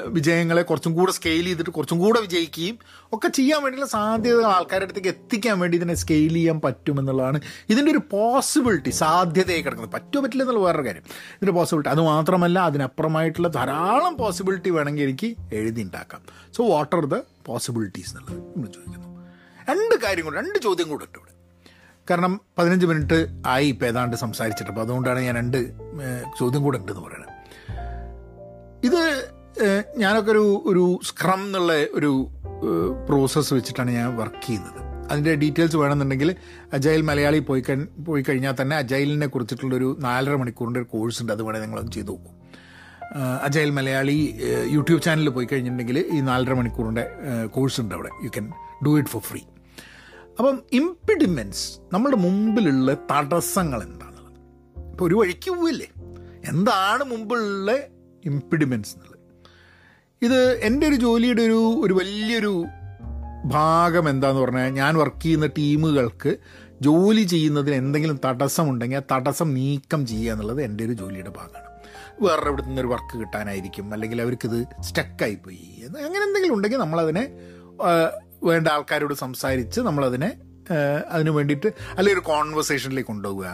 [0.07, 2.77] വിജയങ്ങളെ കുറച്ചും കൂടെ സ്കെയിൽ ചെയ്തിട്ട് കുറച്ചും കൂടെ വിജയിക്കുകയും
[3.13, 8.89] ഒക്കെ ചെയ്യാൻ വേണ്ടിയുള്ള സാധ്യതകൾ ആൾക്കാരുടെ അടുത്തേക്ക് എത്തിക്കാൻ വേണ്ടി ഇതിനെ സ്കെയിൽ ചെയ്യാൻ പറ്റുമെന്നുള്ളതാണ് ഇതിന്റെ ഒരു പോസിബിലിറ്റി
[8.89, 9.93] സാധ്യതയായി കിടക്കുന്നത്.
[9.93, 11.05] പറ്റുമോ പറ്റില്ല എന്നുള്ള വേറൊരു കാര്യം.
[11.37, 16.21] ഇതിന്റെ പോസിബിലിറ്റി അത് മാത്രമല്ല അതിനപ്പുറമായിട്ടുള്ള ധാരാളം പോസിബിലിറ്റി വേണമെങ്കിൽ എനിക്ക് എഴുതി ഉണ്ടാക്കാം
[16.57, 19.07] so what are the possibilities എന്നുള്ളത് നമ്മൾ ചോദിക്കുന്നു.
[19.69, 21.33] രണ്ട് കാര്യം കൂടെ രണ്ട് ചോദ്യം കൂടെ ഉണ്ട് ഇവിടെ.
[22.09, 25.57] കാരണം പതിനഞ്ച് മിനിറ്റ് ആയി ഇപ്പം ഏതാണ്ട് സംസാരിച്ചിട്ട് അപ്പോൾ അതുകൊണ്ടാണ് ഞാൻ രണ്ട്
[26.39, 27.26] ചോദ്യം കൂടെ ഉണ്ടെന്ന് പറയുന്നത്.
[28.87, 29.01] ഇത്
[29.97, 32.11] ഞാനൊക്കെ ഒരു ഒരു സ്ക്രം എന്നുള്ള ഒരു
[33.07, 34.81] പ്രോസസ്സ് വെച്ചിട്ടാണ് ഞാൻ വർക്ക് ചെയ്യുന്നത്.
[35.11, 36.29] അതിന്റെ ഡീറ്റെയിൽസ് വേണമെന്നുണ്ടെങ്കിൽ
[36.73, 37.63] അജൈൽ മലയാളി പോയി
[38.07, 41.33] പോയി കഴിഞ്ഞാൽ തന്നെ അജൈലിനെ കുറിച്ചിട്ടുള്ളൊരു നാലര മണിക്കൂറിന്റെ ഒരു കോഴ്സ് ഉണ്ട്.
[41.33, 42.33] അത് വേണേൽ നിങ്ങളൊന്ന് ചെയ്തു നോക്കും.
[43.43, 44.17] അജൈൽ മലയാളി
[44.69, 47.05] യൂട്യൂബ് ചാനലിൽ പോയി കഴിഞ്ഞിട്ടുണ്ടെങ്കിൽ ഈ നാലര മണിക്കൂറിന്റെ
[47.45, 48.11] കോഴ്സ് ഉണ്ട് അവിടെ.
[48.23, 48.47] You can
[48.85, 49.41] do it for free
[50.39, 51.63] അപ്പം ഇമ്പിഡിമെൻസ്
[51.93, 54.39] നമ്മുടെ മുമ്പിലുള്ള തടസ്സങ്ങൾ എന്താണുള്ളത്
[54.91, 55.87] ഇപ്പോൾ ഒരു വഴിക്ക് പോവില്ലേ?
[56.49, 57.71] എന്താണ് മുമ്പുള്ള
[58.29, 59.15] ഇമ്പിഡിമെന്റ്സ് എന്നുള്ളത്.
[60.21, 62.53] ഇത് എന്റെ ഒരു ജോലിയുടെ ഒരു ഒരു വലിയൊരു
[63.45, 66.31] ഭാഗം എന്താന്ന് പറഞ്ഞാൽ ഞാൻ വർക്ക് ചെയ്യുന്ന ടീമുകൾക്ക്
[66.81, 71.65] ജോലി ചെയ്യുന്നതിന് എന്തെങ്കിലും തടസ്സമുണ്ടെങ്കിൽ ആ തടസ്സം നീക്കം ചെയ്യുക എന്നുള്ളത് എന്റെ ഒരു ജോലിയുടെ ഭാഗമാണ്.
[72.21, 77.23] വേറെ ഇവിടെ നിന്നൊരു വർക്ക് കിട്ടാനായിരിക്കും അല്ലെങ്കിൽ അവർക്കിത് സ്റ്റക്കായിപ്പോയി പോയി അങ്ങനെ എന്തെങ്കിലും ഉണ്ടെങ്കിൽ നമ്മളതിനെ
[78.43, 80.29] വേണ്ട ആൾക്കാരോട് സംസാരിച്ച് നമ്മളതിനെ
[81.11, 83.51] അതിന് വേണ്ടിയിട്ട് അല്ലെങ്കിൽ ഒരു കോൺവെർസേഷനിലേക്ക് കൊണ്ടുപോവുക.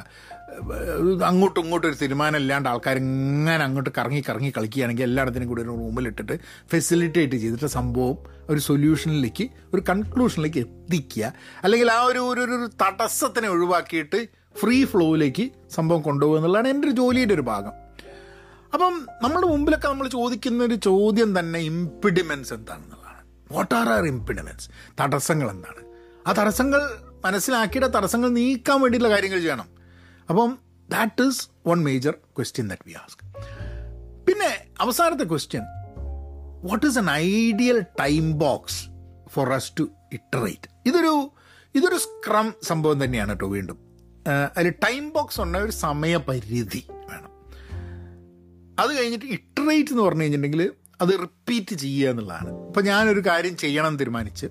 [1.25, 6.39] അങ്ങോട്ടും ഇങ്ങോട്ടും ഒരു തീരുമാനം ഇല്ലാണ്ട് ആൾക്കാർ ഇങ്ങനെ അങ്ങോട്ട് കറങ്ങി കറങ്ങി കളിക്കുകയാണെങ്കിൽ എല്ലായിടത്തിനും കൂടി ഒരു റൂമിലിട്ടിട്ട്
[6.71, 8.17] ഫെസിലിറ്റേറ്റ് ചെയ്തിട്ട് സംഭവം
[8.49, 11.33] ഒരു സൊല്യൂഷനിലേക്ക് ഒരു കൺക്ലൂഷനിലേക്ക് എത്തിക്കുക.
[11.63, 17.33] അല്ലെങ്കിൽ ആ ഒരു ഒരു ഒരു തടസ്സത്തിനെ ഒഴിവാക്കിയിട്ട് ഫ്രീ ഫ്ലോയിലേക്ക് സംഭവം കൊണ്ടുപോകുക എന്നുള്ളതാണ് എന്റെ ഒരു ജോലിയുടെ
[17.33, 17.73] ഒരു ഭാഗം.
[18.73, 23.21] അപ്പം നമ്മുടെ മുമ്പിലൊക്കെ നമ്മൾ ചോദിക്കുന്ന ഒരു ചോദ്യം തന്നെ ഇമ്പിഡിമെൻസ് എന്താണെന്നുള്ളതാണ്.
[23.51, 24.69] വാട്ട് ആർ ആർ ഇമ്പിഡിമെൻസ്
[25.01, 25.81] തടസ്സങ്ങൾ എന്താണ്?
[26.27, 26.81] ആ തടസ്സങ്ങൾ
[27.25, 29.82] മനസ്സിലാക്കിയിട്ട് തടസ്സങ്ങൾ നീക്കാൻ വേണ്ടിയിട്ടുള്ള കാര്യങ്ങൾ ചെയ്യണം.
[30.29, 30.59] അപ്പം
[30.89, 33.23] that is one major question that we ask
[34.27, 35.63] പിന്നെ അവസാനത്തെ question
[36.63, 38.81] what is an ideal time box
[39.29, 41.31] for us to iterate ഇതൊരു
[41.75, 43.77] ഇതൊരു സ്ക്രം സംഭവം തന്നെയാണ് കേട്ടോ വീണ്ടും.
[44.57, 47.31] അതിൽ ടൈം ബോക്സ് ഉണ്ട ഒരു സമയപരിധി വേണം.
[48.79, 52.49] അത് കഴിഞ്ഞിട്ട് ഇറ്ററേറ്റ് എന്ന് പറഞ്ഞു കഴിഞ്ഞിട്ടുണ്ടെങ്കിൽ അത് റിപ്പീറ്റ് ചെയ്യുക എന്നുള്ളതാണ്.
[52.67, 54.45] ഇപ്പം ഞാനൊരു കാര്യം ചെയ്യണം തീരുമാനിച്ച്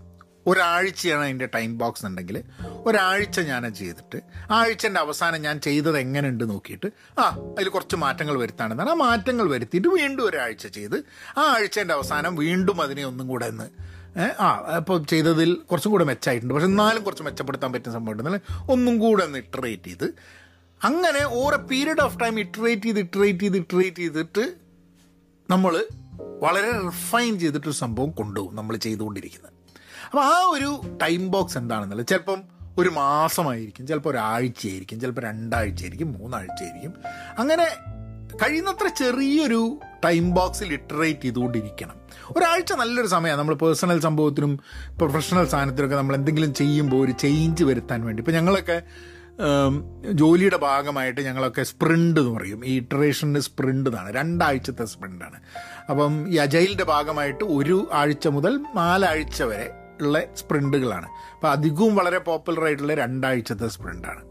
[0.46, 2.36] ഒരാഴ്ചയാണ് അതിന്റെ ടൈം ബോക്സ് ഉണ്ടെങ്കിൽ
[2.86, 4.18] ഒരാഴ്ച ഞാനത് ചെയ്തിട്ട്
[4.50, 7.26] ആഴ്ചന്റെ അവസാനം ഞാൻ ചെയ്തത് എങ്ങനെയുണ്ട് നോക്കിയിട്ട് ആ
[7.56, 10.96] അതിൽ കുറച്ച് മാറ്റങ്ങൾ വരുത്താണെന്നാണ് ആ മാറ്റങ്ങൾ വരുത്തിയിട്ട് വീണ്ടും ഒരാഴ്ച ചെയ്ത്
[11.38, 13.68] ആ ആഴ്ചന്റെ അവസാനം വീണ്ടും അതിനെ ഒന്നും കൂടെ ഒന്ന്
[14.40, 18.40] ആ അപ്പോൾ ചെയ്തതിൽ കുറച്ചും കൂടെ മെച്ചമായിട്ടുണ്ട് പക്ഷെ എന്നാലും കുറച്ച് മെച്ചപ്പെടുത്താൻ പറ്റുന്ന സംഭവം ഉണ്ടെന്നാൽ
[18.72, 20.08] ഒന്നും കൂടെ ഒന്ന് ഇറ്ററേറ്റ് ചെയ്ത്
[20.80, 24.44] അങ്ങനെ ഓരോ പീരീഡ് ഓഫ് ടൈം ഇറ്ററേറ്റ് ചെയ്ത് ഇറ്ററേറ്റ് ചെയ്ത് ഇറ്ററേറ്റ് ചെയ്തിട്ട്
[25.48, 25.74] നമ്മൾ
[26.42, 28.56] വളരെ റിഫൈൻ ചെയ്തിട്ടൊരു സംഭവം കൊണ്ടുപോകും.
[28.56, 29.51] നമ്മൾ ചെയ്തുകൊണ്ടിരിക്കുന്നത്.
[30.12, 32.42] അപ്പോൾ ആ ഒരു ടൈം ബോക്സ് എന്താണെന്നുള്ളത് ചിലപ്പം
[32.78, 36.94] ഒരു മാസമായിരിക്കും ചിലപ്പോൾ ഒരാഴ്ചയായിരിക്കും ചിലപ്പോൾ രണ്ടാഴ്ചയായിരിക്കും മൂന്നാഴ്ചയായിരിക്കും.
[37.38, 37.66] അങ്ങനെ
[38.36, 41.94] കഴിയുന്നത്ര ചെറിയൊരു ടൈം ബോക്സിൽ ഇറ്ററേറ്റ് ചെയ്തുകൊണ്ടിരിക്കണം.
[42.36, 43.40] ഒരാഴ്ച നല്ലൊരു സമയമാണ്.
[43.40, 44.60] നമ്മൾ പേഴ്സണൽ സംഭവത്തിനും
[44.98, 48.20] പ്രൊഫഷണൽ സാധനത്തിനൊക്കെ നമ്മൾ എന്തെങ്കിലും ചെയ്യുമ്പോൾ ഒരു ചേഞ്ച് വരുത്താൻ വേണ്ടി.
[48.20, 48.82] ഇപ്പോൾ ഞങ്ങളൊക്കെ
[50.12, 52.66] ജോലിയുടെ ഭാഗമായിട്ട് ഞങ്ങളൊക്കെ സ്പ്രിന്റ് എന്ന് പറയും.
[52.66, 55.40] ഈ ഇറ്ററേഷന് സ്പ്രിന്റ് എന്നാണ് രണ്ടാഴ്ചത്തെ സ്പ്രിന്റാണ്
[55.90, 62.64] അപ്പം ഈ അജൈലിന്റെ ഭാഗമായിട്ട് ഒരു ആഴ്ച മുതൽ നാലാഴ്ച വരെ ഉള്ള സ്പ്രിന്റുകളാണ് അപ്പോൾ അധികവും വളരെ പോപ്പുലർ
[62.64, 64.22] ആയിട്ടുള്ള രണ്ടാഴ്ചത്തെ സ്പ്രിന്റാണ്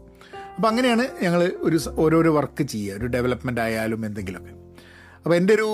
[0.56, 2.98] അപ്പോൾ അങ്ങനെയാണ് ഞങ്ങൾ ഒരു ഓരോരോ വർക്ക് ചെയ്യുക.
[2.98, 4.52] ഒരു ഡെവലപ്മെന്റ് ആയാലും എന്തെങ്കിലുമൊക്കെ.
[5.16, 5.68] അപ്പോൾ എന്റെ ഒരു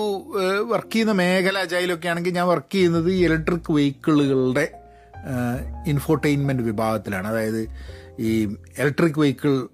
[0.67, 4.71] വർക്ക് ചെയ്യുന്ന മേഖല അജൈലൊക്കെ ആണെങ്കിൽ ഞാൻ വർക്ക് ചെയ്യുന്നത് ഈ ഇലക്ട്രിക് വെഹിക്കിളുകളുടെ
[5.87, 7.27] ഇൻഫോർടൈൻമെന്റ് വിഭാഗത്തിലാണ്.
[7.27, 7.69] അതായത്
[8.19, 8.43] ഈ
[8.79, 9.67] ഇലക്ട്രിക് വെഹിക്കിൾ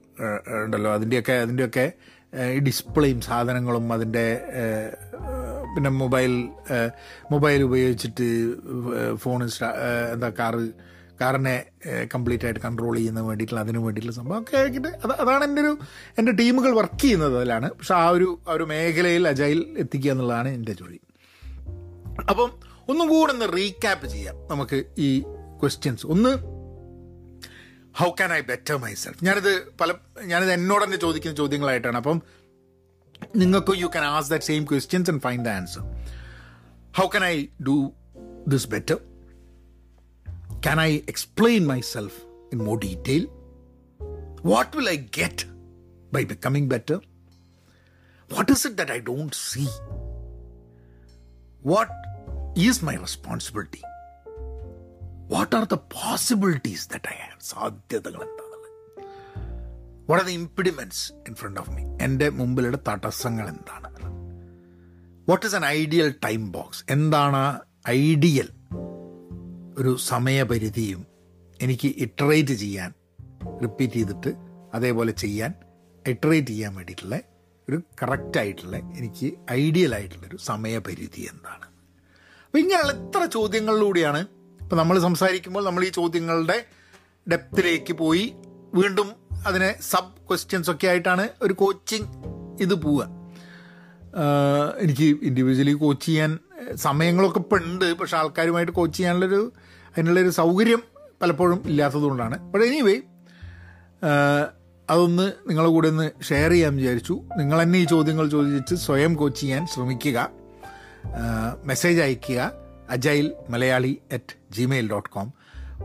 [0.65, 1.91] ഉണ്ടല്ലോ അതിന്റെയൊക്കെ അതിന്റെയൊക്കെ
[2.59, 4.47] ഡിസ്പ്ലേയും സാധനങ്ങളും അതിന്റെ
[5.75, 6.33] പിന്നെ മൊബൈൽ
[7.31, 8.27] മൊബൈൽ ഉപയോഗിച്ചിട്ട്
[9.15, 9.41] ഫോൺ
[10.13, 10.63] എന്താ കാറ്
[11.21, 11.55] കാറിനെ
[12.13, 15.73] കംപ്ലീറ്റ് ആയിട്ട് കൺട്രോൾ ചെയ്യുന്ന വേണ്ടിയിട്ടുള്ള അതിന് വേണ്ടിയിട്ടുള്ള സംഭവം ഒക്കെ ആക്കിയിട്ട് അത് അതാണ് എന്റെ ഒരു
[16.19, 17.67] എന്റെ ടീമുകൾ വർക്ക് ചെയ്യുന്നത് അതിലാണ്.
[17.69, 20.99] പക്ഷെ ആ ഒരു ആ ഒരു മേഖലയിൽ അജൈൽ എത്തിക്കുക എന്നുള്ളതാണ് എന്റെ ജോലി.
[22.29, 22.49] അപ്പം
[22.89, 25.09] ഒന്നും കൂടെ ഒന്ന് റീക്യാപ്പ് ചെയ്യാം നമുക്ക് ഈ
[25.61, 26.31] ക്വസ്റ്റ്യൻസ് ഒന്ന്
[27.99, 31.97] how can I better myself ഞാനിത് പല ഞാനിത് എന്നോട് തന്നെ ചോദിക്കുന്ന ചോദ്യങ്ങളായിട്ടാണ്.
[31.97, 32.21] അപ്പം
[33.34, 35.84] നിങ്ങൾക്ക് you can ask that same questions and find the answer
[36.94, 37.36] how can I
[37.68, 37.76] do
[38.48, 38.98] this better
[40.62, 42.14] Can I explain myself
[42.52, 43.22] in more detail?
[44.42, 45.44] What will I get
[46.12, 47.00] by becoming better?
[48.30, 49.68] What is it that I don't see?
[51.62, 51.88] What
[52.68, 53.82] is my responsibility?
[55.32, 58.43] What are the possibilities that I have സാധ്യതകൾ എന്താണുള്ളത്
[60.07, 63.89] what are the impediments in front of me എന്റെ മുമ്പിലുള്ള തടസ്സങ്ങൾ എന്താണ്?
[65.27, 67.41] What is an ideal time box എന്താണ്
[67.87, 68.49] ideal
[69.77, 71.01] ഒരു സമയപരിധിയും
[71.59, 72.91] എനിക്ക് ഇറ്ററേറ്റ് ചെയ്യാൻ
[73.63, 74.31] റിപ്പീറ്റ് ചെയ്തിട്ട്
[74.73, 75.51] അതേപോലെ ചെയ്യാൻ
[76.05, 77.15] ഇറ്ററേറ്റ് ചെയ്യാൻ വേണ്ടിയിട്ടുള്ള
[77.67, 81.65] ഒരു കറക്റ്റായിട്ടുള്ള എനിക്ക് ഐഡിയൽ ആയിട്ടുള്ളൊരു സമയപരിധി എന്താണ്?
[82.45, 84.21] അപ്പം ഇങ്ങനെയുള്ള ഇത്ര ചോദ്യങ്ങളിലൂടെയാണ്
[84.61, 86.57] ഇപ്പം നമ്മൾ സംസാരിക്കുമ്പോൾ നമ്മൾ ഈ ചോദ്യങ്ങളുടെ
[87.27, 88.25] ഡെപ്തിലേക്ക് പോയി
[88.73, 89.09] വീണ്ടും
[89.45, 92.07] അതിനെ സബ് ക്വസ്റ്റ്യൻസ് ഒക്കെ ആയിട്ടാണ് ഒരു കോച്ചിങ്
[92.61, 93.07] ഇത് പോവുക.
[94.77, 96.39] എനിക്ക് ഇൻഡിവിജ്വലി കോച്ച് ചെയ്യാൻ
[96.75, 97.93] സമയങ്ങളൊക്കെ ഇപ്പം ഉണ്ട്.
[97.93, 99.53] പക്ഷെ ആൾക്കാരുമായിട്ട് കോച്ച് ചെയ്യാനുള്ളൊരു
[99.87, 100.83] അതിനുള്ളൊരു സൗകര്യം
[101.21, 102.51] പലപ്പോഴും ഇല്ലാത്തതുകൊണ്ടാണ്.
[102.51, 103.01] ബട്ട് എനിവേ
[104.89, 107.21] അതൊന്ന് നിങ്ങളുടെ കൂടെ ഒന്ന് ഷെയർ ചെയ്യാൻ വിചാരിച്ചു.
[107.37, 110.29] നിങ്ങൾ തന്നെ ഈ ചോദ്യങ്ങൾ ചോദിച്ച് സ്വയം കോച്ച് ചെയ്യാൻ ശ്രമിക്കുക.
[111.63, 112.51] മെസ്സേജ് അയയ്ക്കുക.
[112.89, 115.33] Agile Malayali at gmail dot com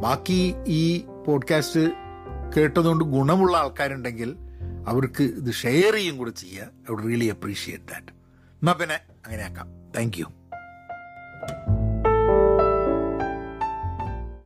[0.01, 2.10] ബാക്കി ഈ പോഡ്കാസ്റ്റ്
[2.57, 4.37] കേട്ടതുകൊണ്ട് ഗുണമുള്ള ആൾക്കാരുണ്ടെങ്കിൽ
[4.87, 8.13] അവർക്ക് ഇത് ഷെയർ ചെയ്യും കൂടെ ചെയ്യുക I would really appreciate that
[8.63, 8.95] എന്നാൽ പിന്നെ
[9.27, 9.67] അങ്ങനെയാക്കാം.
[9.97, 10.27] Thank you